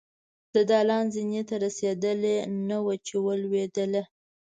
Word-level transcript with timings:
د 0.53 0.55
دالان 0.69 1.05
زينې 1.15 1.41
ته 1.49 1.55
رسېدلې 1.65 2.35
نه 2.69 2.77
وه 2.85 2.95
چې 3.05 3.15
ولوېدله. 3.25 4.03